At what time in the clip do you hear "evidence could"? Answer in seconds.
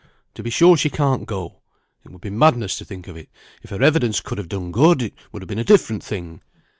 3.83-4.39